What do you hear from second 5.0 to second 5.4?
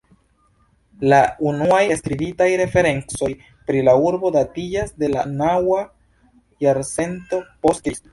de la